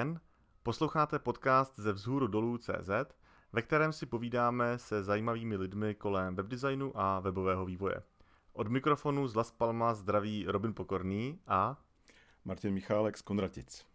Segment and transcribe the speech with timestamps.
[0.00, 0.20] den,
[0.62, 2.90] posloucháte podcast ze vzhůru dolů CZ,
[3.52, 8.02] ve kterém si povídáme se zajímavými lidmi kolem webdesignu a webového vývoje.
[8.52, 11.76] Od mikrofonu z Las Palmas zdraví Robin Pokorný a
[12.44, 13.86] Martin Michálek z Konratic.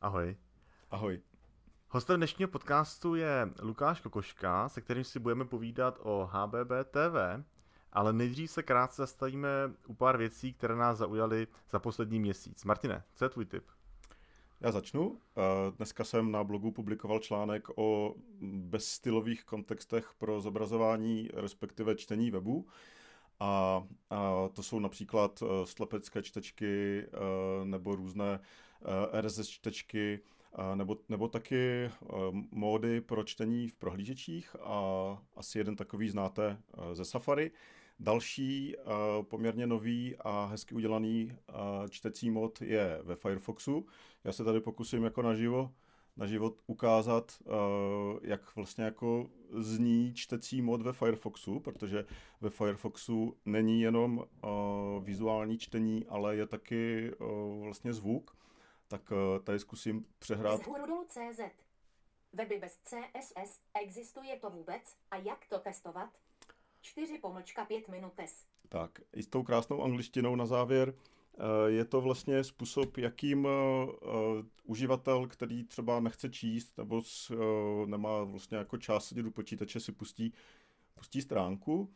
[0.00, 0.36] Ahoj.
[0.90, 1.20] Ahoj.
[1.88, 7.44] Hostem dnešního podcastu je Lukáš Kokoška, se kterým si budeme povídat o HBB TV,
[7.92, 9.48] ale nejdřív se krátce zastavíme
[9.86, 12.64] u pár věcí, které nás zaujaly za poslední měsíc.
[12.64, 13.73] Martine, co je tvůj tip?
[14.60, 15.18] Já začnu.
[15.36, 22.66] Eh, dneska jsem na blogu publikoval článek o bezstylových kontextech pro zobrazování, respektive čtení webu.
[23.40, 23.82] A,
[24.52, 28.40] to jsou například eh, slepecké čtečky eh, nebo různé
[29.20, 30.20] RSS čtečky,
[30.74, 31.90] nebo, nebo taky
[32.50, 34.78] módy pro čtení v prohlížečích a
[35.36, 36.58] asi jeden takový znáte
[36.92, 37.50] ze Safari.
[37.98, 43.86] Další uh, poměrně nový a hezky udělaný uh, čtecí mod je ve Firefoxu.
[44.24, 45.74] Já se tady pokusím jako naživo
[46.16, 47.54] na život ukázat, uh,
[48.22, 52.04] jak vlastně jako zní čtecí mod ve Firefoxu, protože
[52.40, 54.24] ve Firefoxu není jenom
[55.00, 57.12] vizuální čtení, ale je taky
[57.62, 58.36] vlastně zvuk.
[58.88, 59.12] Tak
[59.44, 60.60] tady zkusím přehrát.
[61.08, 61.40] CZ.
[62.32, 66.10] Weby bez CSS, existuje to vůbec a jak to testovat?
[66.84, 68.46] 4 pomlčka 5 minutes.
[68.68, 70.94] Tak, i s tou krásnou angličtinou na závěr.
[71.38, 73.50] Eh, je to vlastně způsob, jakým uh,
[74.64, 77.02] uživatel, který třeba nechce číst nebo
[77.86, 80.32] nemá vlastně jako čas sedět u počítače, si pustí,
[80.94, 81.92] pustí stránku.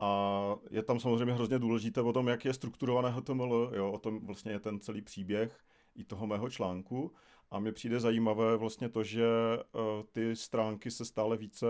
[0.00, 4.26] A je tam samozřejmě hrozně důležité o tom, jak je strukturované HTML, jo, o tom
[4.26, 7.12] vlastně je ten celý příběh i toho mého článku.
[7.50, 9.26] A mně přijde zajímavé vlastně to, že
[9.58, 9.80] uh,
[10.12, 11.66] ty stránky se stále více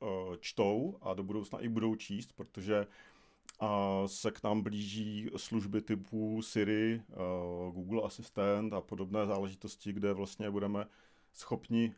[0.00, 2.86] uh, čtou a do budoucna i budou číst, protože
[3.60, 7.02] a se k nám blíží služby typu Siri,
[7.72, 10.86] Google Assistant a podobné záležitosti, kde vlastně budeme
[11.32, 11.94] schopni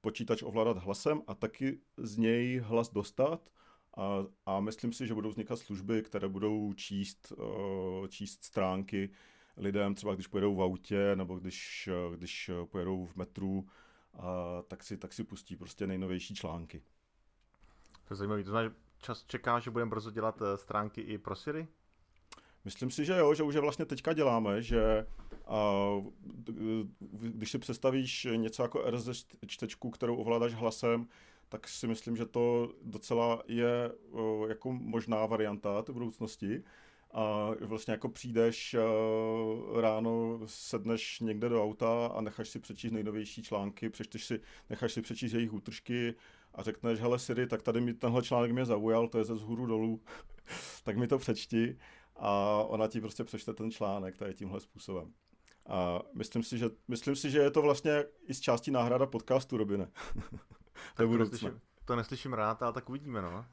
[0.00, 3.50] počítač ovládat hlasem a taky z něj hlas dostat.
[3.96, 7.32] A, a myslím si, že budou vznikat služby, které budou číst,
[8.08, 9.10] číst stránky
[9.60, 13.66] lidem, třeba když pojedou v autě nebo když, když pojedou v metru,
[14.14, 16.82] a, tak, si, tak si pustí prostě nejnovější články.
[18.08, 18.44] To je zajímavé.
[18.44, 21.68] To znamená, čas čeká, že budeme brzo dělat eh, stránky i pro Siri?
[22.64, 25.06] Myslím si, že jo, že už je vlastně teďka děláme, že
[25.46, 25.74] a,
[27.10, 31.08] když si představíš něco jako RZ čtečku, kterou ovládáš hlasem,
[31.48, 36.64] tak si myslím, že to docela je o, jako možná varianta té budoucnosti
[37.12, 43.42] a vlastně jako přijdeš uh, ráno, sedneš někde do auta a necháš si přečíst nejnovější
[43.42, 44.40] články, přečteš si,
[44.70, 46.14] necháš si přečíst jejich útržky
[46.54, 49.66] a řekneš, hele Siri, tak tady mi tenhle článek mě zaujal, to je ze zhůru
[49.66, 50.02] dolů,
[50.84, 51.78] tak mi to přečti
[52.16, 55.12] a ona ti prostě přečte ten článek, to je tímhle způsobem.
[55.66, 59.56] A myslím si, že, myslím si, že je to vlastně i z části náhrada podcastu,
[59.56, 59.86] Robine.
[60.96, 63.46] to, to, neslyším, to neslyším rád, ale tak uvidíme, no.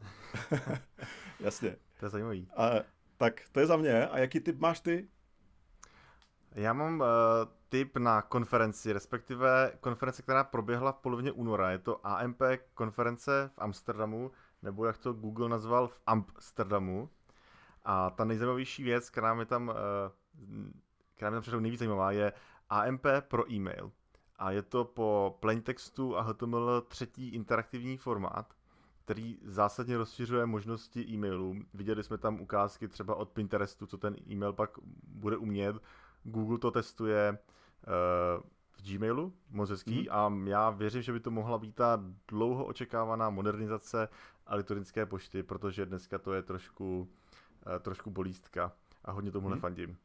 [1.40, 1.75] Jasně.
[2.00, 2.47] To je zajímavý.
[2.56, 2.69] A
[3.17, 4.07] tak to je za mě.
[4.07, 5.07] A jaký typ máš ty?
[6.51, 7.05] Já mám uh,
[7.69, 11.72] tip na konferenci, respektive konference, která proběhla v polovině února.
[11.72, 12.41] Je to AMP
[12.73, 17.09] konference v Amsterdamu, nebo jak to Google nazval v Amsterdamu.
[17.85, 19.75] A ta nejzajímavější věc, která mi tam, uh,
[21.16, 22.34] která mi tam přišla nejvíc zajímavá, je
[22.69, 23.91] AMP pro e-mail.
[24.35, 28.56] A je to po plaintextu a HTML třetí interaktivní formát
[29.07, 31.56] který zásadně rozšiřuje možnosti e-mailů.
[31.73, 35.75] Viděli jsme tam ukázky třeba od Pinterestu, co ten e-mail pak bude umět.
[36.23, 40.07] Google to testuje uh, v Gmailu, moc hezký, mm.
[40.12, 44.09] a já věřím, že by to mohla být ta dlouho očekávaná modernizace
[44.47, 47.00] elektronické pošty, protože dneska to je trošku,
[47.67, 48.72] uh, trošku bolístka
[49.06, 49.53] a hodně tomu mm.
[49.53, 49.97] nefandím.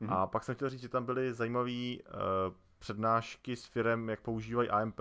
[0.00, 0.10] Mm.
[0.12, 4.68] A pak jsem chtěl říct, že tam byly zajímavé uh, přednášky s firem, jak používají
[4.68, 5.00] AMP,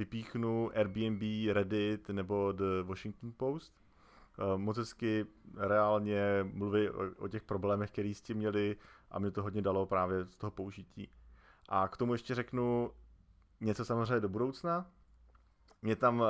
[0.00, 3.72] vypíchnu Airbnb, Reddit nebo The Washington Post.
[4.38, 5.26] Eh, moc hezky
[5.56, 8.76] reálně mluví o, o těch problémech, které s tím měli
[9.10, 11.08] a mě to hodně dalo právě z toho použití.
[11.68, 12.90] A k tomu ještě řeknu
[13.60, 14.90] něco samozřejmě do budoucna.
[15.82, 16.26] Mě tam uh,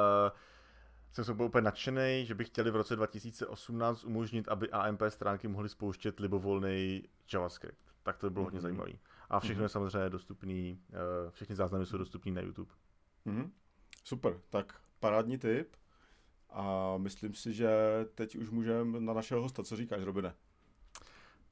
[1.12, 5.69] jsem byl úplně nadšený, že by chtěli v roce 2018 umožnit, aby AMP stránky mohly
[5.69, 7.02] spouštět libovolný
[7.32, 7.78] JavaScript.
[8.02, 8.46] Tak to by bylo mm-hmm.
[8.46, 8.62] hodně mhm.
[8.62, 8.99] zajímavý.
[9.31, 9.64] A všechno mm-hmm.
[9.64, 12.70] je samozřejmě dostupný, uh, všechny záznamy jsou dostupné na YouTube.
[13.26, 13.50] Mm-hmm.
[14.05, 15.76] Super, tak parádní tip.
[16.50, 17.70] A myslím si, že
[18.14, 19.62] teď už můžeme na našeho hosta.
[19.62, 20.34] Co říkáš, Robine?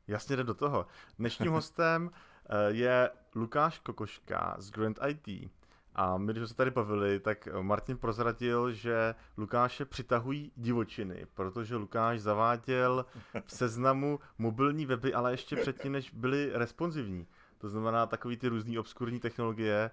[0.06, 0.86] Jasně jde do toho.
[1.18, 5.50] Dnešním hostem eh, je Lukáš Kokoška z Grand IT.
[5.94, 11.76] A my, když jsme se tady bavili, tak Martin prozradil, že Lukáše přitahují divočiny, protože
[11.76, 13.06] Lukáš zaváděl
[13.44, 17.26] v seznamu mobilní weby, ale ještě předtím, než byly responsivní.
[17.58, 19.90] to znamená takový ty různý obskurní technologie,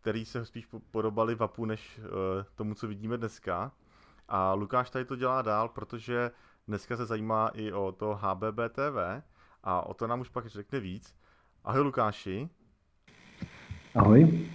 [0.00, 2.00] které se spíš podobaly VAPu než
[2.54, 3.72] tomu, co vidíme dneska.
[4.28, 6.30] A Lukáš tady to dělá dál, protože
[6.68, 9.22] dneska se zajímá i o to HBBTV
[9.64, 11.14] a o to nám už pak řekne víc.
[11.64, 12.48] Ahoj Lukáši.
[13.94, 14.50] Ahoj.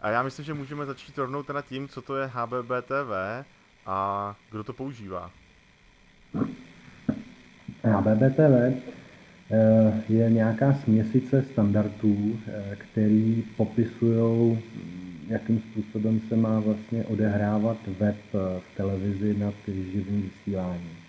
[0.00, 3.12] A já myslím, že můžeme začít rovnou teda tím, co to je HBBTV
[3.86, 5.30] a kdo to používá.
[7.84, 9.01] HBBTV eh,
[10.08, 14.58] je nějaká směsice standardů, eh, který popisují,
[15.28, 21.02] jakým způsobem se má vlastně odehrávat web v televizi nad živým vysíláním.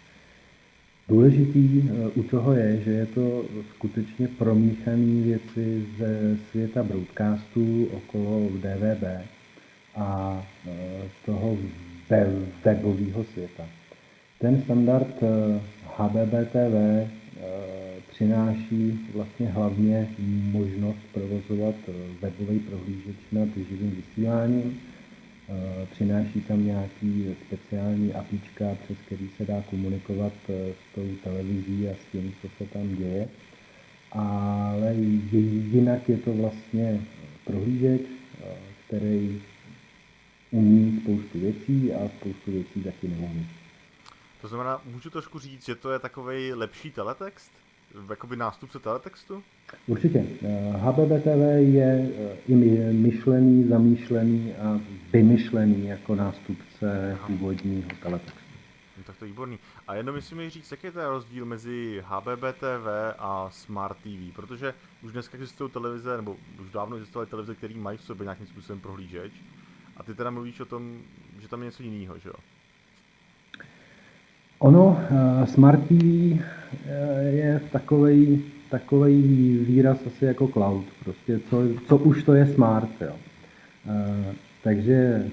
[1.08, 8.50] Důležitý eh, u toho je, že je to skutečně promíchané věci ze světa broadcastů okolo
[8.50, 9.04] DVB
[9.96, 10.72] a eh,
[11.26, 11.58] toho
[12.66, 13.64] webového světa.
[14.40, 15.24] Ten standard
[15.98, 17.08] HBBTV eh,
[18.14, 20.08] přináší vlastně hlavně
[20.52, 21.76] možnost provozovat
[22.22, 24.80] webový prohlížeč nad živým vysíláním,
[25.50, 31.90] Eh, přináší tam nějaký speciální apíčka, přes který se dá komunikovat eh, s tou televizí
[31.90, 33.30] a s tím, co se tam děje.
[34.12, 34.94] Ale
[35.72, 37.02] jinak je to vlastně
[37.46, 38.56] prohlížeč, eh,
[38.88, 39.42] který
[40.52, 43.48] umí spoustu věcí a spoustu věcí taky neumí.
[44.42, 47.63] To znamená, můžu trošku říct, že to je takový lepší teletext?
[48.10, 49.44] Jakoby nástupce teletextu?
[49.88, 50.26] Určitě.
[50.76, 52.10] HBBTV je
[52.48, 52.56] i
[52.94, 54.80] myšlený, zamýšlený a
[55.14, 58.40] vymyšlený jako nástupce původního teletextu.
[58.98, 59.60] No, tak to je výborný.
[59.88, 62.88] A jenom myslím mi říct, jaký je ten rozdíl mezi HBBTV
[63.20, 67.98] a Smart TV, protože už dneska existují televize, nebo už dávno existovaly televize, které mají
[67.98, 69.32] v sobě nějakým způsobem prohlížeč.
[69.98, 71.02] A ty teda mluvíš o tom,
[71.40, 72.36] že tam je něco jiného, že jo?
[74.64, 76.40] Ono, uh, Smart TV uh,
[77.36, 79.22] je takový takový
[79.68, 83.16] výraz asi jako cloud, prostě co, co už to je smart, jo.
[83.86, 85.26] Uh, takže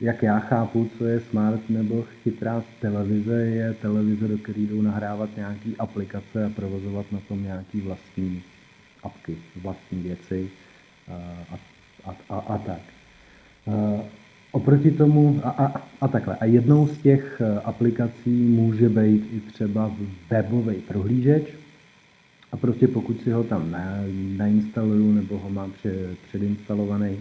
[0.00, 5.36] jak já chápu, co je smart nebo chytrá televize, je televize, do které jdou nahrávat
[5.36, 8.42] nějaké aplikace a provozovat na tom nějaké vlastní
[9.02, 10.50] apky, vlastní věci
[11.08, 11.56] a,
[12.04, 12.80] a, a, a tak.
[14.52, 19.92] Oproti tomu, a, a, a takhle, a jednou z těch aplikací může být i třeba
[20.30, 21.44] webový prohlížeč,
[22.52, 23.76] a prostě pokud si ho tam
[24.36, 25.72] nainstaluju nebo ho mám
[26.28, 27.18] předinstalovaný,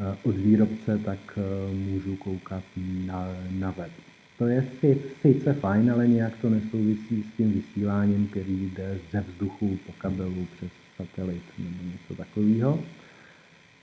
[0.00, 2.62] Eh, od výrobce, tak eh, můžu koukat
[3.06, 3.90] na, na web.
[4.38, 4.64] To je
[5.22, 10.46] sice fajn, ale nějak to nesouvisí s tím vysíláním, který jde ze vzduchu po kabelu
[10.56, 12.78] přes satelit nebo něco takového.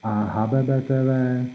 [0.08, 1.10] A HBBTV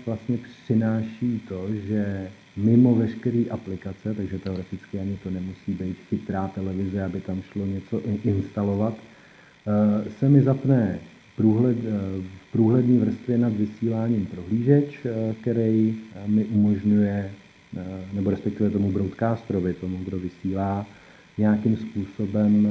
[0.06, 7.05] vlastně přináší to, že mimo veškeré aplikace, takže teoreticky ani to nemusí být chytrá televize,
[7.05, 10.99] aby tam šlo něco instalovat, eh, se mi zapne
[11.37, 11.76] průhled,
[12.20, 17.31] v průhledné vrstvě nad vysíláním prohlížeč, eh, který eh, mi umožňuje,
[17.76, 20.87] eh, nebo respektive tomu broadcasterovi, tomu, kdo vysílá,
[21.38, 22.69] nějakým způsobem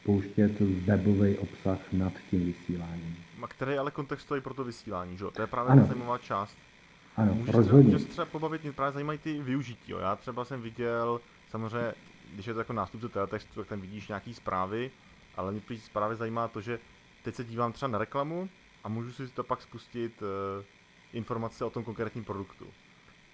[0.00, 3.25] spouštět webový obsah nad tím vysíláním.
[3.46, 5.24] A který ale kontextový pro to vysílání, že?
[5.32, 6.56] To je právě ta zajímavá část.
[7.16, 7.92] Ano, můžeš rozhodně.
[7.92, 9.92] Můžeš třeba pobavit, mě právě zajímají ty využití.
[9.92, 9.98] Jo.
[9.98, 11.94] Já třeba jsem viděl, samozřejmě,
[12.34, 14.90] když je to jako nástupce teletextu, tak tam vidíš nějaký zprávy,
[15.36, 15.60] ale mě
[15.92, 16.78] právě zajímá to, že
[17.22, 18.48] teď se dívám třeba na reklamu
[18.84, 20.28] a můžu si to pak spustit uh,
[21.12, 22.66] informace o tom konkrétním produktu.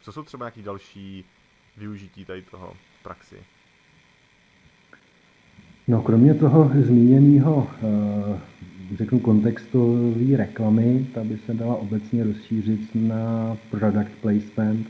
[0.02, 1.24] Co jsou třeba nějaké další
[1.76, 3.36] využití tady toho v praxi?
[5.88, 8.40] No, kromě toho zmíněného, eh,
[8.96, 14.86] řeknu, kontextové reklamy, ta by se dala obecně rozšířit na product placement,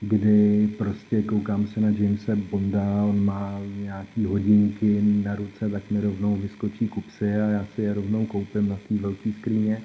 [0.00, 6.00] kdy prostě koukám se na Jamesa Bonda, on má nějaký hodinky na ruce, tak mi
[6.00, 9.82] rovnou vyskočí kupsy a já si je rovnou koupím na té velké skříně.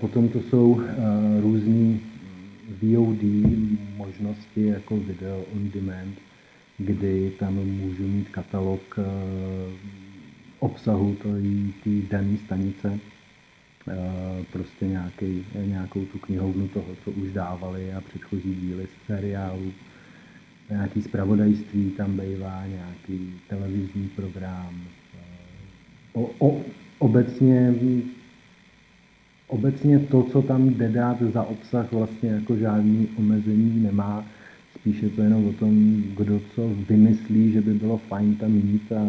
[0.00, 0.80] Potom to jsou
[1.40, 1.98] různé
[2.82, 3.22] VOD
[3.96, 6.14] možnosti jako video on demand,
[6.78, 8.98] kdy tam můžu mít katalog
[10.60, 11.16] obsahu
[11.84, 13.00] té dané stanice
[13.90, 19.72] Eh, prostě nějaký, nějakou tu knihovnu toho, co už dávali a předchozí díly z seriálu.
[20.70, 24.80] Nějaký zpravodajství tam bývá, nějaký televizní program.
[25.14, 25.18] Eh,
[26.12, 26.60] o, o,
[26.98, 27.74] obecně,
[29.46, 34.26] obecně to, co tam jde dát za obsah, vlastně jako žádný omezení nemá.
[34.74, 39.02] Spíše to jenom o tom, kdo co vymyslí, že by bylo fajn tam mít a,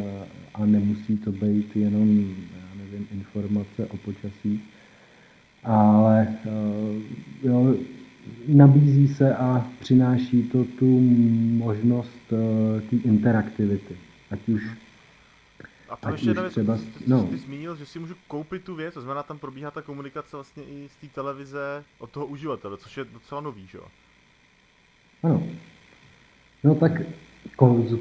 [0.60, 2.36] a nemusí to být jenom
[2.76, 4.64] nevím, informace o počasí,
[5.64, 7.76] ale eh, jo,
[8.48, 11.00] nabízí se a přináší to tu
[11.58, 13.98] možnost eh, té interaktivity.
[14.32, 14.64] Ať už
[15.90, 17.24] A tam Ať ještě jedna věc, třeba- ty, ty, no.
[17.24, 20.64] ty zmínil, že si můžu koupit tu věc, to znamená, tam probíhá ta komunikace vlastně
[20.64, 23.84] i z té televize od toho uživatele, což je docela nový, že jo?
[25.24, 25.44] Ano.
[26.64, 26.92] No tak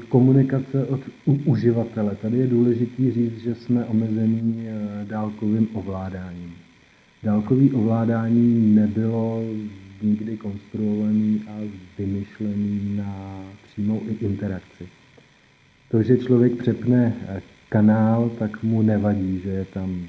[0.09, 0.99] komunikace od
[1.45, 2.15] uživatele.
[2.15, 6.53] Tady je důležitý říct, že jsme omezení eh, dálkovým ovládáním.
[7.23, 9.43] Dálkový ovládání nebylo
[10.01, 11.53] nikdy konstruovaný a
[11.97, 14.87] vymyšlený na přímou interakci.
[15.91, 20.07] To, že člověk přepne eh, kanál, tak mu nevadí, že je tam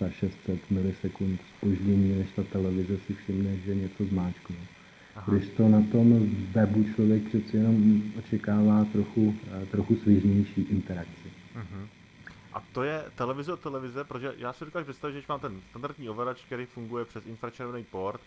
[0.00, 0.30] 300-600
[0.70, 4.56] milisekund spoždění, než ta televize si všimne, že něco zmáčkne.
[5.28, 11.32] Když to na tom webu člověk přeci jenom očekává trochu, eh, trochu svěžnější interakci.
[11.54, 11.88] Mhm.
[12.52, 15.62] A to je televize od televize, protože já si dokážu představit, že když mám ten
[15.62, 18.20] standardní ovladač, který funguje přes infračervený port,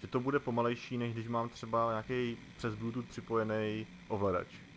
[0.00, 4.69] že to bude pomalejší, než když mám třeba nějaký přes Bluetooth připojený ovladač.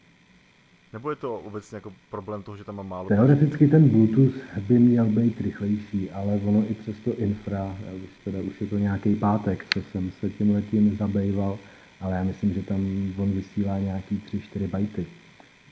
[0.94, 3.08] Nebo je to obecně jako problém toho, že tam mám málo?
[3.08, 4.36] Teoreticky ten Bluetooth
[4.68, 8.78] by měl být rychlejší, ale ono i přes to infra, už, teda už je to
[8.78, 11.60] nějaký pátek, co jsem se tím letím zabýval,
[12.02, 14.22] ale já myslím, že tam on vysílá nějaký
[14.56, 15.06] 3-4 bajty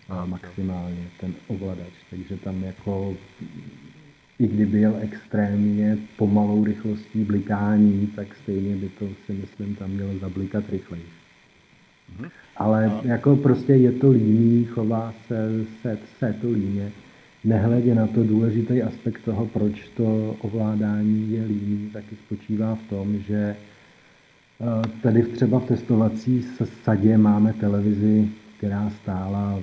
[0.10, 3.16] a maximálně ten ovladač, takže tam jako
[4.40, 10.20] i kdyby jel extrémně pomalou rychlostí blikání, tak stejně by to si myslím tam mělo
[10.20, 11.04] zablikat rychleji.
[12.20, 12.30] Mhm.
[12.62, 16.92] Ale A- jako prostě je to líný, chová se, se, se to líně.
[17.44, 23.20] Nehledě na to důležitý aspekt toho, proč to ovládání je líný, taky spočívá v tom,
[23.20, 23.56] že
[24.62, 26.46] eh, tady v- třeba v testovací
[26.84, 29.60] sadě máme televizi, která stála,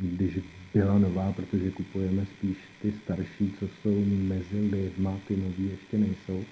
[0.00, 0.38] když
[0.74, 6.44] byla nová, protože kupujeme spíš ty starší, co jsou mezi lidma, ty nový ještě nejsou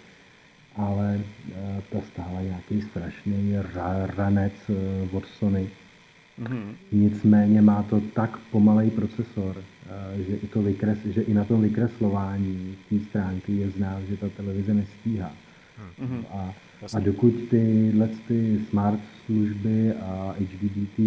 [0.78, 5.68] ale eh, ta stála nějaký strašný ra- ranec eh, od Sony.
[6.38, 6.74] Mhm.
[6.92, 11.62] Nicméně má to tak pomalej procesor, eh, že i, to vykres, že i na tom
[11.62, 15.32] vykreslování té stránky je znát, že ta televize nestíhá.
[15.98, 16.24] Mhm.
[16.30, 16.54] A,
[16.94, 20.98] a dokud tyhle ty smart služby a HDD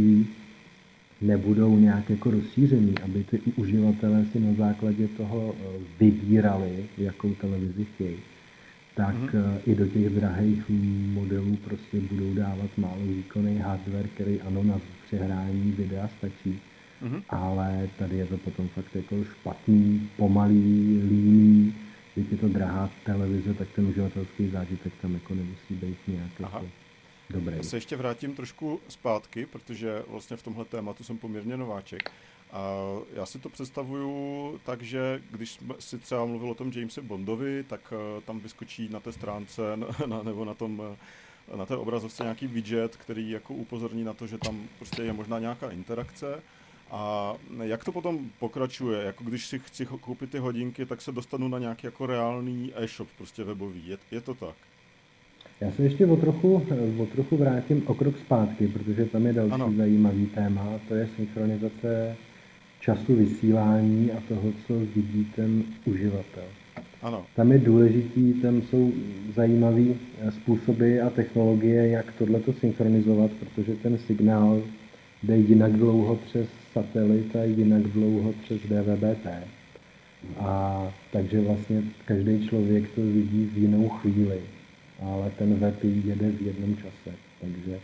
[1.22, 5.56] nebudou nějak jako rozšířený, aby ty uživatelé si na základě toho
[6.00, 8.18] vybírali, jakou televizi chtějí,
[8.96, 9.28] tak Mhm.
[9.28, 9.60] mm-hmm.
[9.66, 10.64] i do těch drahých
[11.14, 16.60] modelů prostě budou dávat málo výkonný hardware, který ano, na přehrání videa stačí,
[17.02, 17.22] Mhm.
[17.30, 21.76] ale tady je to potom fakt jako špatný, pomalý, líný,
[22.16, 26.66] když je to drahá televize, tak ten uživatelský zážitek tam jako nemusí být nějak jako
[27.30, 27.56] dobrý.
[27.58, 32.12] Já se ještě vrátím trošku zpátky, protože vlastně v tomhle tématu jsem poměrně nováček.
[32.52, 32.74] A
[33.14, 37.94] já si to představuju tak, že když si třeba mluvil o tom Jamesi Bondovi, tak
[37.94, 39.62] eh, tam vyskočí na té stránce
[40.06, 44.28] na, nebo na tom eh, na té obrazovce nějaký widget, který jako upozorní na to,
[44.28, 46.44] že tam prostě je možná nějaká interakce.
[46.92, 49.04] A jak to potom pokračuje?
[49.04, 53.08] Jako když si chci koupit ty hodinky, tak se dostanu na nějaký jako reálný e-shop,
[53.18, 53.88] prostě webový.
[53.88, 54.56] Je, je to tak?
[55.62, 56.68] Já se ještě o trochu,
[56.98, 59.74] o trochu vrátím o krok zpátky, protože tam je další Ano.
[59.78, 62.18] zajímavý téma, to je synchronizace
[62.82, 66.44] času vysílání a toho, co vidí ten uživatel.
[67.02, 67.26] Ano.
[67.36, 68.92] Tam je důležitý, tam jsou
[69.36, 74.62] zajímavý eh, způsoby a technologie, jak tohleto synchronizovat, protože ten signál
[75.24, 79.44] jde jinak dlouho přes satelit a jinak dlouho přes DVB-T.
[80.40, 84.40] A takže vlastně každý člověk to vidí v jinou chvíli,
[85.02, 87.18] ale ten web jede v jednom čase.
[87.42, 87.80] Takže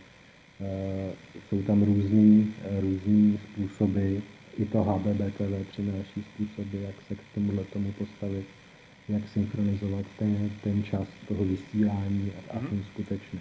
[0.60, 1.10] eh,
[1.48, 4.16] jsou tam různý, různý způsoby,
[4.58, 8.44] i to HBBTV přináší způsoby, jak se k tomuhle tomu postavit,
[9.08, 13.40] jak synchronizovat ten, ten čas toho vysílání a, a ten skutečný.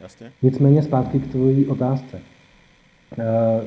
[0.00, 0.32] Jasně?
[0.42, 2.20] Nicméně zpátky k tvojí otázce.
[3.18, 3.22] Eh,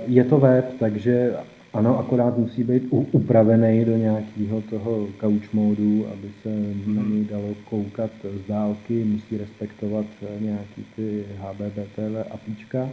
[0.07, 1.33] Je to web, takže
[1.73, 6.49] ano, akorát musí být upravený do nějakého toho couch modu, aby se
[6.89, 12.89] na něj dalo koukat z dálky, musí respektovat eh, nějaký ty HBBTV apíčka.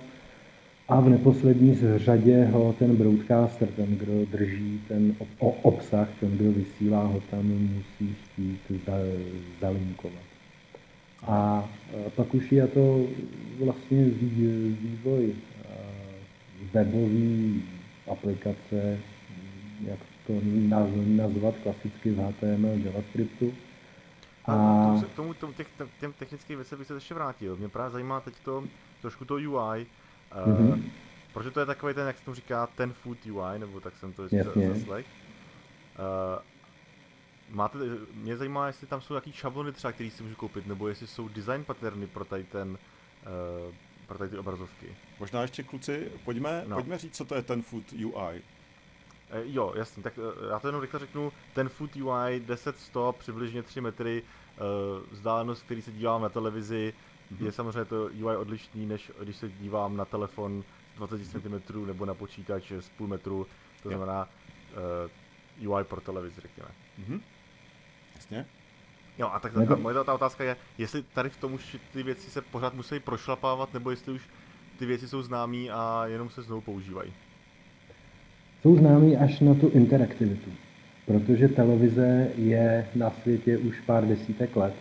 [0.91, 5.15] A v neposlední řadě ho ten broadcaster, ten, kdo drží ten
[5.63, 8.93] obsah, ten, kdo vysílá, ho tam musí chtít za,
[9.61, 10.23] zalinkovat.
[11.23, 11.69] A
[12.17, 13.07] pak už je to
[13.65, 15.33] vlastně vý- vývoj
[16.73, 17.63] webový
[18.11, 18.99] aplikace,
[19.87, 20.33] jak to
[20.69, 23.53] naz- nazvat klasicky v HTML, JavaScriptu.
[24.45, 25.67] A A k tomu, tomu těch,
[26.01, 27.57] těm technickým věcem bych se ještě vrátil.
[27.57, 28.65] Mě právě zajímá teď to,
[29.01, 29.87] trošku to UI.
[30.47, 30.91] Uh, Mhm.
[31.33, 34.13] Protože to je takový ten, jak se tomu říká, ten food UI, nebo tak jsem
[34.13, 35.07] to zaslech.
[35.99, 36.43] Uh,
[37.49, 37.79] máte,
[38.15, 41.29] mě zajímá, jestli tam jsou nějaký šablony třeba, který si můžu koupit, nebo jestli jsou
[41.29, 43.75] design patterny pro tady ten, uh,
[44.07, 44.87] pro tady ty obrazovky.
[45.21, 46.77] Možná ještě kluci, pojďme, No.
[46.77, 48.43] pojďme říct, co to je ten Food UI.
[49.31, 50.19] E, jo, jasně, tak
[50.51, 54.61] já to jenom rychle řeknu, ten Food UI 10-100, přibližně 3 metry, e,
[55.15, 56.95] vzdálenost, který se dívám na televizi,
[57.33, 57.45] mm-hmm.
[57.45, 60.65] je samozřejmě to UI odlišný, než když se dívám na telefon
[60.97, 63.47] 20 cm nebo na počítač z půl metru,
[63.83, 64.29] to znamená
[65.63, 66.69] uh, UI pro televizi, řekněme.
[67.01, 67.21] Mm-hmm.
[68.17, 68.47] Jasně.
[69.19, 72.31] Jo, a tak ta, moje ta otázka je, jestli tady v tom už ty věci
[72.31, 74.23] se pořád musí prošlapávat, nebo jestli už
[74.79, 77.13] ty věci jsou známí a jenom se znovu používají.
[78.63, 80.51] Jsou známí až na tu interaktivitu,
[81.07, 84.75] protože televize je na světě už pár desítek let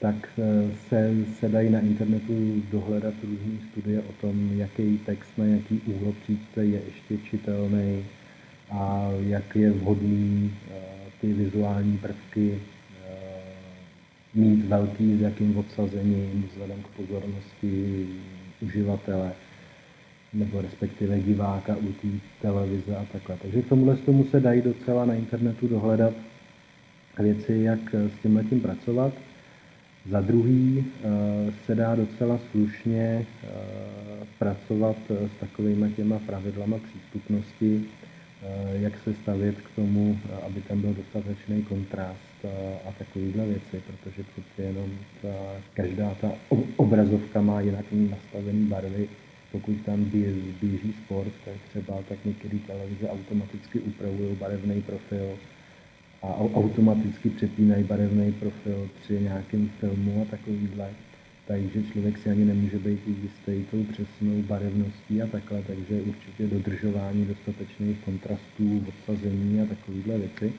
[0.00, 5.44] tak eh, se, se dají na internetu dohledat různé studie o tom, jaký text na
[5.44, 8.04] jaký úhlopříčce je ještě čitelný
[8.70, 10.74] a jak je vhodný eh,
[11.20, 13.14] ty vizuální prvky eh,
[14.34, 18.06] mít velký, s jakým odsazením, vzhledem k pozornosti
[18.60, 19.32] uživatele
[20.32, 22.08] nebo respektive diváka u té
[22.42, 23.36] televize a takhle.
[23.42, 26.12] Takže k tomuhle tomu se dají docela na internetu dohledat
[27.18, 29.12] věci, jak s tím letím pracovat.
[30.10, 33.46] Za druhý eh, se dá docela slušně eh,
[34.38, 37.82] pracovat s takovými těma pravidlama přístupnosti,
[38.42, 42.26] eh, jak se stavět k tomu, aby tam byl dostatečný kontrast
[42.88, 44.90] a takovéhle věci, protože přece jenom
[45.22, 45.28] ta,
[45.74, 46.32] každá ta
[46.76, 49.08] obrazovka má jinak nastavené barvy.
[49.52, 50.04] Pokud tam
[50.60, 55.28] běží sport, tak třeba tak některé televize automaticky upravují barevný profil,
[56.22, 60.90] a automaticky přepínají barevný profil při nějakém filmu a takovýhle.
[61.46, 67.26] Takže člověk si ani nemůže být jistý tou přesnou barevností a takhle, takže určitě dodržování
[67.26, 70.52] dostatečných kontrastů, odsazení a takovýhle věci.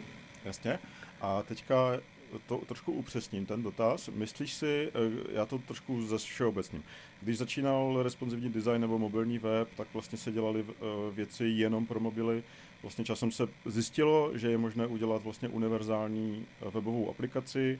[0.45, 0.79] Jasně.
[1.21, 1.99] A teďka
[2.45, 4.09] to trošku upřesním, ten dotaz.
[4.09, 6.83] Myslíš si, eh, já to trošku ze všeobecním,
[7.21, 10.73] když začínal responsivní design nebo mobilní web, tak vlastně se dělaly eh,
[11.11, 12.43] věci jenom pro mobily.
[12.81, 17.79] Vlastně časem se zjistilo, že je možné udělat vlastně univerzální eh, webovou aplikaci,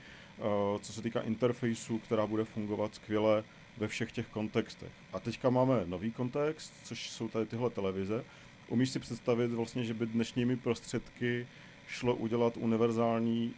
[0.81, 3.43] co se týká interfejsu, která bude fungovat skvěle
[3.77, 4.91] ve všech těch kontextech.
[5.13, 8.23] A teďka máme nový kontext, což jsou tady tyhle televize.
[8.67, 11.47] Umíš si představit vlastně, že by dnešními prostředky
[11.87, 13.53] šlo udělat univerzální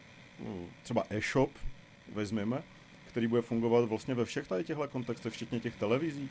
[0.83, 1.51] třeba e-shop,
[2.13, 2.63] vezmeme,
[3.07, 6.29] který bude fungovat vlastně ve všech tady těchto kontextech, včetně těch televizí?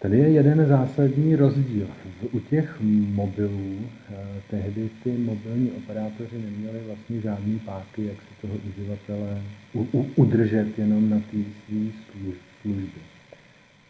[0.00, 1.86] Tady je jeden zásadní rozdíl.
[2.32, 2.80] U těch
[3.14, 4.14] mobilů eh,
[4.50, 9.42] tehdy ty mobilní operátoři neměli vlastně žádný páky, jak se toho uživatele
[9.74, 11.80] u, u, udržet jenom na té své
[12.60, 13.00] služby.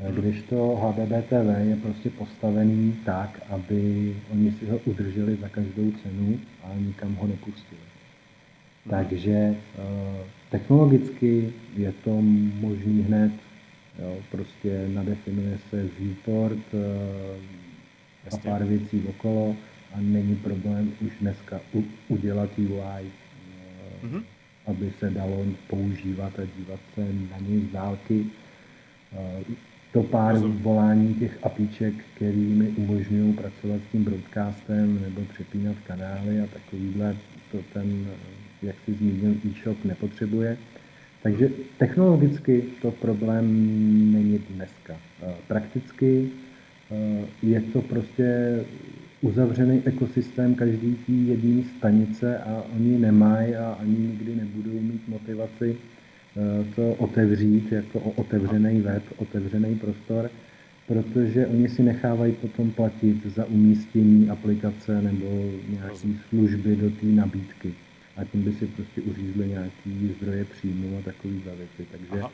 [0.00, 5.92] Eh, když to HBBTV je prostě postavený tak, aby oni si ho udrželi za každou
[6.02, 7.80] cenu a nikam ho nepustili.
[8.90, 9.54] Takže eh,
[10.50, 12.20] technologicky je to
[12.60, 13.32] možný hned,
[13.98, 19.56] jo, prostě nadefinuje se viewport eh, a pár věcí okolo
[19.94, 23.10] a není problém už dneska u, udělat UI,
[24.02, 24.22] mm-hmm.
[24.66, 27.00] aby se dalo používat a dívat se
[27.30, 28.26] na něj z dálky
[29.92, 36.40] to pár volání těch apíček, který mi umožňují pracovat s tím broadcastem nebo přepínat kanály
[36.40, 37.16] a takovýhle,
[37.52, 38.06] to ten,
[38.62, 40.56] jak si zmínil, e-shop nepotřebuje.
[41.22, 43.46] Takže technologicky to problém
[44.12, 44.96] není dneska.
[45.46, 46.28] Prakticky
[47.42, 48.58] je to prostě
[49.20, 55.76] uzavřený ekosystém každý tý jedné stanice a oni nemají a ani nikdy nebudou mít motivaci
[56.36, 60.30] Eh, to otevřít jako otevřený web, otevřený prostor,
[60.86, 65.96] protože oni si nechávají potom platit za umístění aplikace nebo nějaké
[66.28, 67.74] služby do té nabídky.
[68.20, 71.86] A tím by si prostě uřízli nějaký zdroje příjmu a takové věci.
[71.90, 72.30] Takže Aha.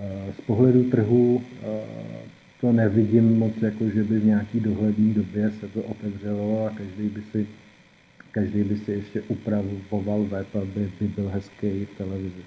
[0.00, 2.28] Eh, z pohledu trhu eh,
[2.60, 7.08] to nevidím moc, jako že by v nějaký dohledné době se to otevřelo a každý
[7.08, 7.46] by si,
[8.30, 12.42] každý by si ještě upravoval web, aby by byl hezký v televizi.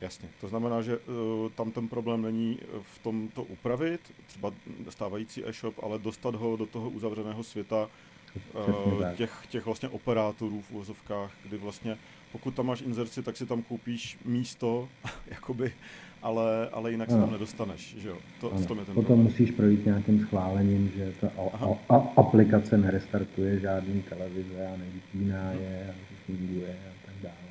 [0.00, 1.04] Jasně, to znamená, že uh,
[1.54, 4.52] tam ten problém není v tom to upravit, třeba
[4.88, 7.88] stávající e-shop, ale dostat ho do toho uzavřeného světa
[9.16, 11.96] těch, těch vlastně operátorů v úvozovkách, kdy vlastně
[12.32, 14.88] pokud tam máš inzerci, tak si tam koupíš místo,
[15.30, 15.72] jakoby,
[16.22, 18.18] ale, ale jinak se tam nedostaneš, že jo?
[18.40, 19.24] To, v tom je ten Potom problém.
[19.24, 25.52] musíš projít nějakým schválením, že ta a, a, a, aplikace nerestartuje žádný televize a nevypíná
[25.52, 27.48] je a funguje a tak dále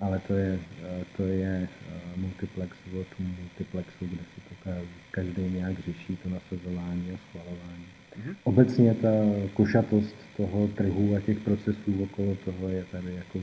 [0.00, 4.70] ale to je, eh, to je eh, multiplex od multiplexu, kde si to
[5.10, 7.86] každý nějak řeší, to nasazování a schvalování.
[8.18, 8.36] Mm-hmm.
[8.44, 9.08] Obecně ta
[9.54, 13.38] košatost toho trhu a těch procesů okolo toho je tady jako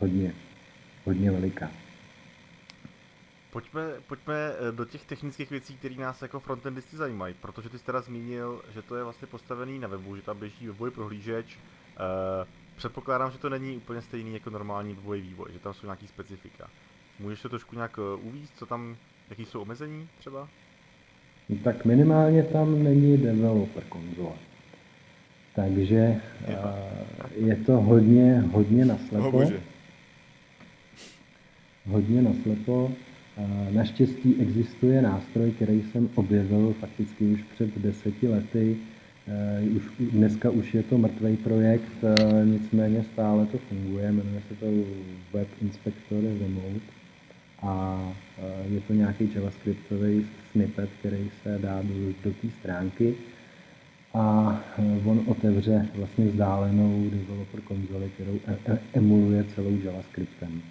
[0.00, 0.34] hodně,
[1.04, 1.70] hodně veliká.
[3.50, 7.84] Pojďme, pojďme eh, do těch technických věcí, které nás jako frontendisty zajímají, protože ty jsi
[7.84, 11.56] teda zmínil, že to je vlastně postavený na webu, že tam běží webový prohlížeč.
[11.56, 16.06] Uh, předpokládám, že to není úplně stejný jako normální webový vývoj, že tam jsou nějaký
[16.06, 16.70] specifika.
[17.18, 18.96] Můžeš to trošku nějak uvíct, co tam,
[19.30, 20.48] jaký jsou omezení třeba?
[21.50, 24.36] No tak minimálně tam není developer konzole.
[25.54, 29.38] Takže uh, je to hodně, hodně naslepo.
[29.38, 29.52] Oh,
[31.86, 32.92] hodně naslepo.
[33.70, 38.76] Naštěstí existuje nástroj, který jsem objevil fakticky už před deseti lety.
[39.76, 41.92] Už, dneska už je to mrtvý projekt,
[42.44, 44.66] nicméně stále to funguje, jmenuje se to
[45.32, 46.99] Web Inspector Remote
[47.62, 48.02] a
[48.68, 51.94] je to nějaký javascriptový snippet, který se dá do,
[52.24, 53.14] do té stránky
[54.14, 54.56] a
[55.04, 60.62] on otevře vlastně vzdálenou developer konzoli, kterou e, e, emuluje celou JavaScriptem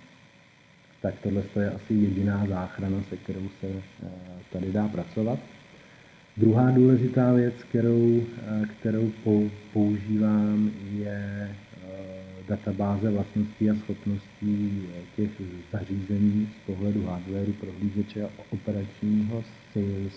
[1.02, 3.67] tak tohle je asi jediná záchrana, se kterou se
[4.52, 5.39] tady dá pracovat.
[6.38, 8.23] Druhá důležitá věc, kterou,
[8.80, 9.12] kterou
[9.73, 10.71] používám,
[12.49, 14.83] databáze vlastností a schopností
[15.15, 15.29] těch
[15.71, 19.43] zařízení z pohledu hardwareu, prohlížeče a operačního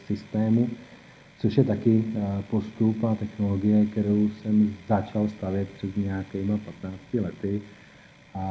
[0.07, 0.71] systému,
[1.39, 2.05] což je taky
[2.51, 7.63] postup a technologie, kterou jsem začal stavět před nějakýma 15 lety
[8.35, 8.45] a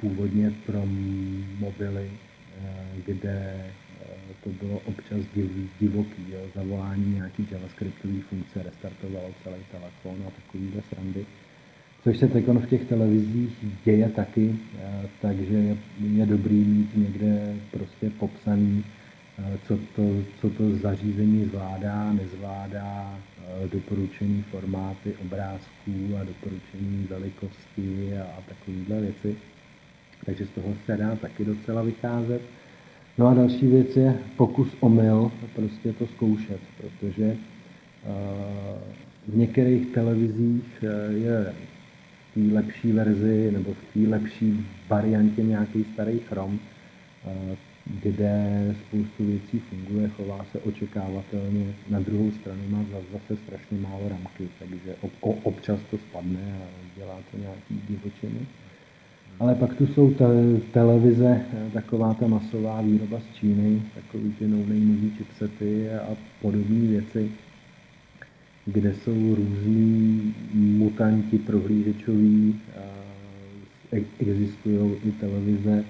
[0.00, 0.82] původně pro
[1.58, 2.10] mobily,
[2.60, 3.64] eh, kde
[4.00, 5.18] eh, to bylo občas
[5.80, 11.26] divoký, jo, zavolání nějaký javascriptový funkce, restartovalo celý telefon a takovýhle srandy.
[12.04, 14.56] Což se teď v těch televizích děje taky,
[15.20, 15.76] takže
[16.14, 18.84] je, dobrý mít někde prostě popsaný,
[19.66, 20.02] co to,
[20.40, 23.18] co to zařízení zvládá, nezvládá,
[23.72, 29.36] doporučený formáty obrázků a doporučený velikosti a takovéhle věci.
[30.26, 32.42] Takže z toho se dá taky docela vycházet.
[33.18, 37.36] No a další věc je pokus omyl, prostě to zkoušet, protože
[39.28, 41.52] v některých televizích e, je
[42.34, 46.58] té lepší verzi nebo v té lepší variantě nějaký starý chrom,
[48.02, 54.48] kde spoustu věcí funguje, chová se očekávatelně, na druhou stranu má zase strašně málo ramky,
[54.58, 56.66] takže občas to spadne a
[56.96, 58.46] dělá to nějaký divočiny.
[59.38, 60.24] Ale pak tu jsou te,
[60.72, 61.40] televize,
[61.72, 64.58] taková ta masová výroba z Číny, takový ty no
[65.16, 67.30] chipsety a podobné věci,
[68.66, 72.60] kde jsou různí mutanti prohlížečoví,
[74.20, 75.84] existují i televize,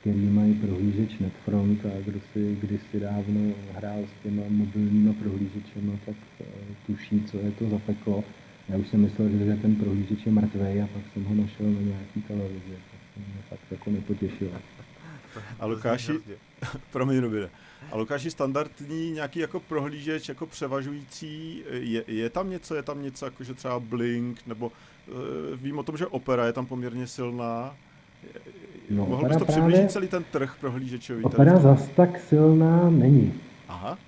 [0.00, 6.16] který mají prohlížeč Netfront a kdo si kdysi dávno hrál s těma mobilníma prohlížečema, tak
[6.40, 6.46] uh,
[6.86, 8.24] tuší, co je to za peklo.
[8.68, 11.80] Já už jsem myslel, že ten prohlížeč je mrtvý a pak jsem ho našel na
[11.80, 12.76] nějaký televizi.
[12.90, 14.50] Tak to mě fakt jako nepotěšilo.
[15.60, 16.12] A Lukáši,
[16.92, 17.18] promiň
[17.92, 23.24] a Lukáši, standardní nějaký jako prohlížeč, jako převažující, je, je tam něco, je tam něco
[23.24, 25.14] jako, že třeba Blink, nebo uh,
[25.56, 27.76] vím o tom, že Opera je tam poměrně silná,
[28.90, 31.24] No, Mohl bys to právě, přiblížit celý ten trh prohlížečový?
[31.24, 33.32] Opera zas tak silná není.
[33.68, 33.98] Aha.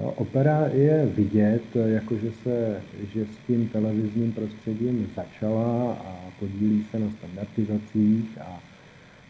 [0.00, 2.82] Jo, opera je vidět, jakože se,
[3.14, 8.60] že s tím televizním prostředím začala a podílí se na standardizacích a,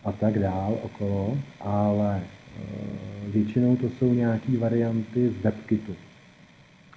[0.04, 2.22] a tak dál okolo, ale
[3.34, 5.94] většinou to jsou nějaké varianty z WebKitu.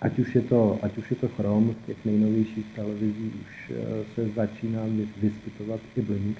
[0.02, 4.04] Ať už, je to, ať už je to Chrome, v těch nejnovějších televizích už e,
[4.16, 4.82] se začíná
[5.22, 6.38] vyskytovat i Blink,